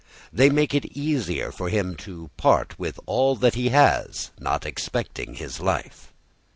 [0.33, 5.35] They make it easier for him to part with all that he has, not expecting
[5.35, 6.11] his life.